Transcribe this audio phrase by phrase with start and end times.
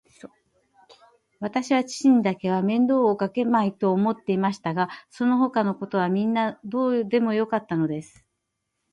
[1.41, 8.25] わたしは父にだけは面倒をかけまいと思っていましたが、そのほかのことはみんなどうでもよかったのです。